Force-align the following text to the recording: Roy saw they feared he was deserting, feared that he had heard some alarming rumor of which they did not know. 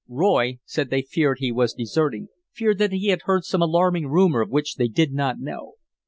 Roy 0.09 0.57
saw 0.65 0.83
they 0.85 1.03
feared 1.03 1.37
he 1.41 1.51
was 1.51 1.75
deserting, 1.75 2.29
feared 2.51 2.79
that 2.79 2.91
he 2.91 3.09
had 3.09 3.21
heard 3.25 3.43
some 3.43 3.61
alarming 3.61 4.07
rumor 4.07 4.41
of 4.41 4.49
which 4.49 4.77
they 4.77 4.87
did 4.87 5.13
not 5.13 5.37
know. 5.39 5.75